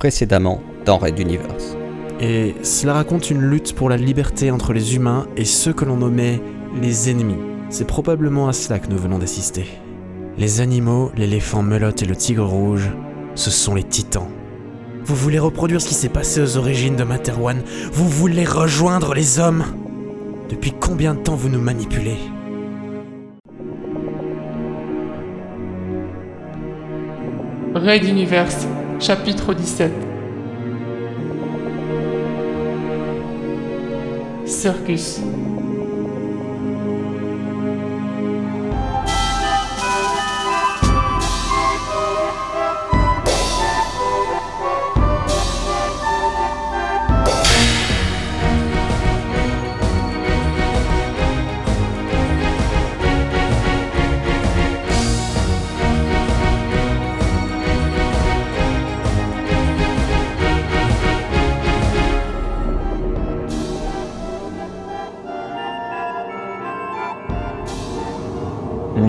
[0.00, 1.76] précédemment dans Red Universe.
[2.20, 5.98] Et cela raconte une lutte pour la liberté entre les humains et ceux que l'on
[5.98, 6.40] nommait
[6.80, 7.36] les ennemis.
[7.68, 9.66] C'est probablement à cela que nous venons d'assister.
[10.38, 12.90] Les animaux, l'éléphant melotte et le tigre rouge,
[13.34, 14.28] ce sont les titans.
[15.04, 17.60] Vous voulez reproduire ce qui s'est passé aux origines de Materwan
[17.92, 19.64] Vous voulez rejoindre les hommes
[20.48, 22.16] Depuis combien de temps vous nous manipulez?
[27.74, 28.66] Raid Universe,
[29.00, 29.90] chapitre 17.
[34.46, 35.20] Circus.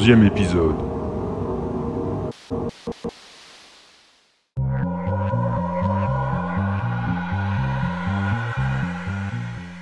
[0.00, 0.76] Onzième épisode.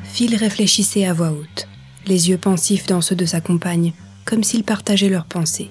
[0.03, 1.69] Phil réfléchissait à voix haute,
[2.09, 3.93] les yeux pensifs dans ceux de sa compagne,
[4.25, 5.71] comme s'ils partageaient leurs pensées.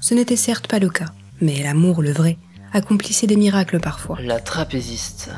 [0.00, 2.36] Ce n'était certes pas le cas, mais l'amour, le vrai,
[2.74, 4.18] accomplissait des miracles parfois.
[4.20, 5.30] La trapéziste.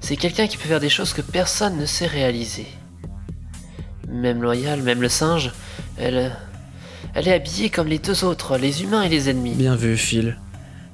[0.00, 2.66] C'est quelqu'un qui peut faire des choses que personne ne sait réaliser.
[4.10, 5.52] Même loyale, même le singe,
[5.96, 6.36] elle.
[7.14, 9.54] Elle est habillée comme les deux autres, les humains et les ennemis.
[9.54, 10.36] Bien vu, Phil.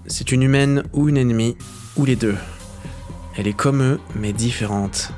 [0.06, 1.56] C'est une humaine ou une ennemie,
[1.96, 2.36] ou les deux.
[3.36, 5.10] Elle est comme eux, mais différente.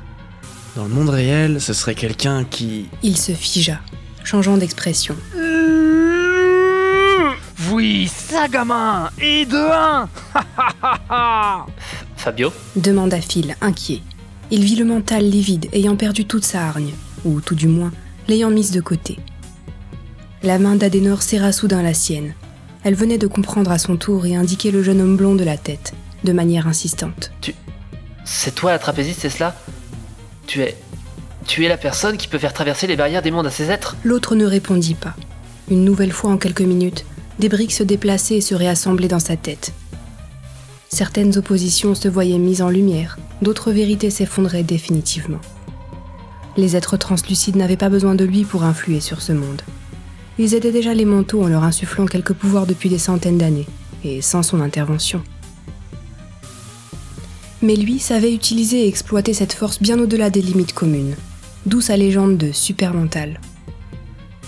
[0.75, 2.87] Dans le monde réel, ce serait quelqu'un qui...
[3.03, 3.79] Il se figea,
[4.23, 5.15] changeant d'expression.
[7.71, 10.07] Oui, ça gamin Et de un
[12.15, 14.01] Fabio demanda Phil, inquiet.
[14.51, 16.93] Il vit le mental livide, ayant perdu toute sa hargne,
[17.25, 17.91] ou tout du moins,
[18.27, 19.17] l'ayant mise de côté.
[20.43, 22.33] La main d'Adenor serra soudain la sienne.
[22.83, 25.57] Elle venait de comprendre à son tour et indiquer le jeune homme blond de la
[25.57, 27.31] tête, de manière insistante.
[28.23, 29.55] C'est toi la trapéziste, c'est cela?
[30.45, 30.77] Tu es.
[31.45, 33.95] Tu es la personne qui peut faire traverser les barrières des mondes à ces êtres?
[34.03, 35.15] L'autre ne répondit pas.
[35.71, 37.05] Une nouvelle fois en quelques minutes,
[37.39, 39.73] des briques se déplaçaient et se réassemblaient dans sa tête.
[40.89, 45.41] Certaines oppositions se voyaient mises en lumière, d'autres vérités s'effondraient définitivement.
[46.57, 49.61] Les êtres translucides n'avaient pas besoin de lui pour influer sur ce monde.
[50.39, 53.67] Ils aidaient déjà les manteaux en leur insufflant quelques pouvoirs depuis des centaines d'années,
[54.03, 55.21] et sans son intervention.
[57.61, 61.15] Mais lui savait utiliser et exploiter cette force bien au-delà des limites communes,
[61.67, 63.39] d'où sa légende de supermental.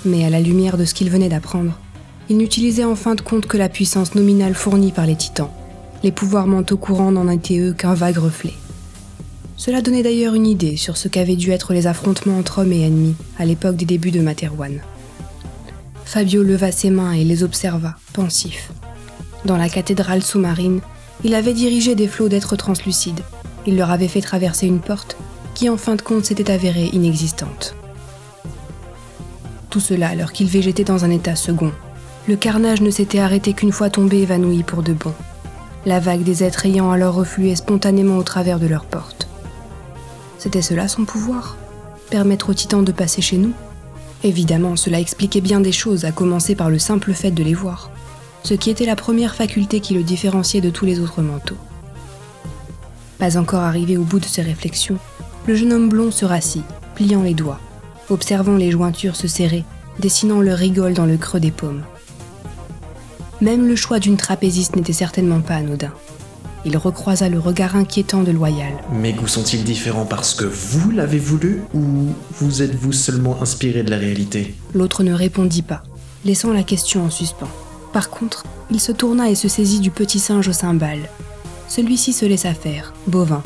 [0.04, 1.78] Mais à la lumière de ce qu'il venait d'apprendre,
[2.30, 5.50] il n'utilisait en fin de compte que la puissance nominale fournie par les titans.
[6.04, 8.54] Les pouvoirs mentaux courants n'en étaient eux qu'un vague reflet.
[9.60, 12.86] Cela donnait d'ailleurs une idée sur ce qu'avaient dû être les affrontements entre hommes et
[12.86, 14.80] ennemis à l'époque des débuts de Materwan.
[16.06, 18.72] Fabio leva ses mains et les observa, pensif.
[19.44, 20.80] Dans la cathédrale sous-marine,
[21.26, 23.20] il avait dirigé des flots d'êtres translucides.
[23.68, 25.18] Il leur avait fait traverser une porte
[25.56, 27.76] qui, en fin de compte, s'était avérée inexistante.
[29.70, 31.74] Tout cela alors qu'il végétait dans un état second.
[32.30, 35.14] Le carnage ne s'était arrêté qu'une fois tombé évanoui pour de bon.
[35.86, 39.19] La vague des êtres ayant alors reflué spontanément au travers de leurs portes.
[40.40, 41.58] C'était cela son pouvoir
[42.10, 43.54] Permettre aux titans de passer chez nous
[44.24, 47.92] Évidemment, cela expliquait bien des choses, à commencer par le simple fait de les voir,
[48.44, 51.58] ce qui était la première faculté qui le différenciait de tous les autres manteaux.
[53.18, 54.98] Pas encore arrivé au bout de ses réflexions,
[55.46, 56.64] le jeune homme blond se rassit,
[56.96, 57.60] pliant les doigts,
[58.10, 59.64] observant les jointures se serrer,
[60.00, 61.84] dessinant le rigole dans le creux des paumes.
[63.42, 65.94] Même le choix d'une trapéziste n'était certainement pas anodin.
[66.66, 68.74] Il recroisa le regard inquiétant de Loyal.
[68.92, 72.08] Mes goûts sont-ils différents parce que vous l'avez voulu ou
[72.40, 74.56] vous êtes-vous seulement inspiré de la réalité?
[74.74, 75.84] L'autre ne répondit pas,
[76.26, 77.48] laissant la question en suspens.
[77.94, 81.10] Par contre, il se tourna et se saisit du petit singe au cymbale.
[81.70, 83.42] Celui-ci se laissa faire, bovin.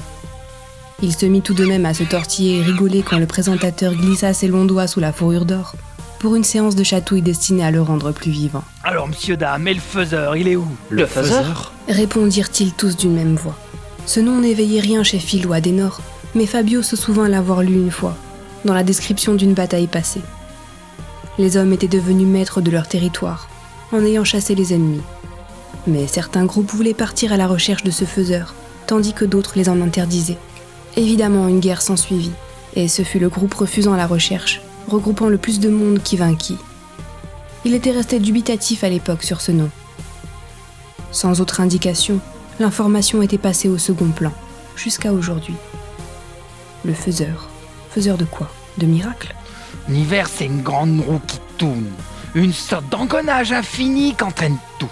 [1.01, 4.33] Il se mit tout de même à se tortiller et rigoler quand le présentateur glissa
[4.33, 5.75] ses longs doigts sous la fourrure d'or,
[6.23, 8.63] pour une séance de chatouille destinée à le rendre plus vivant.
[8.85, 13.35] Alors, monsieur dame, et le faiseur, il est où Le faiseur répondirent-ils tous d'une même
[13.35, 13.57] voix.
[14.05, 15.99] Ce nom n'éveillait rien chez Phil ou Adenor,
[16.33, 18.15] mais Fabio se souvint l'avoir lu une fois,
[18.63, 20.21] dans la description d'une bataille passée.
[21.37, 23.49] Les hommes étaient devenus maîtres de leur territoire,
[23.91, 25.03] en ayant chassé les ennemis.
[25.87, 28.53] Mais certains groupes voulaient partir à la recherche de ce faiseur,
[28.87, 30.39] tandis que d'autres les en interdisaient.
[30.95, 32.31] Évidemment, une guerre s'ensuivit,
[32.77, 36.57] et ce fut le groupe refusant la recherche, regroupant le plus de monde qui vainquit.
[37.65, 39.69] Il était resté dubitatif à l'époque sur ce nom.
[41.11, 42.19] Sans autre indication,
[42.59, 44.31] L'information était passée au second plan,
[44.75, 45.55] jusqu'à aujourd'hui.
[46.85, 47.49] Le faiseur.
[47.89, 48.49] Faiseur de quoi?
[48.77, 49.33] De miracles?
[49.87, 51.91] L'univers, c'est une grande roue qui tourne.
[52.35, 54.89] Une sorte d'engrenage infini qui entraîne tout.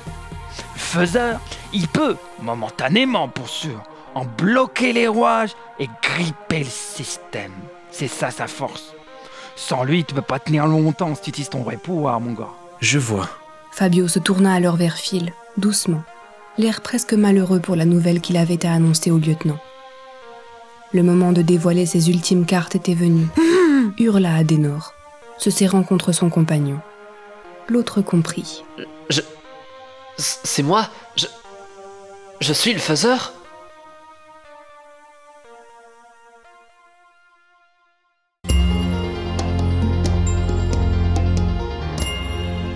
[0.73, 1.39] Le faiseur,
[1.73, 3.81] il peut, momentanément pour sûr,
[4.15, 7.53] en bloquer les rouages et gripper le système.
[7.91, 8.94] C'est ça sa force.
[9.56, 12.50] Sans lui, tu peux pas tenir longtemps si tu utilises ton vrai pouvoir, mon gars.
[12.80, 13.30] Je vois.
[13.71, 16.03] Fabio se tourna alors vers Phil, doucement,
[16.57, 19.59] l'air presque malheureux pour la nouvelle qu'il avait à annoncer au lieutenant.
[20.94, 23.27] Le moment de dévoiler ses ultimes cartes était venu.
[23.98, 24.94] Hurla Adenor,
[25.38, 26.80] se serrant contre son compagnon.
[27.69, 28.63] L'autre comprit.
[29.09, 29.21] Je.
[30.18, 31.27] C'est moi Je.
[32.42, 33.33] Je suis le faiseur